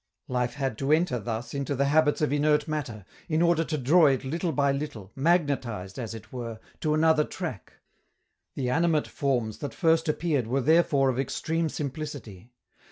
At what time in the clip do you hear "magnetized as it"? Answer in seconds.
5.15-6.33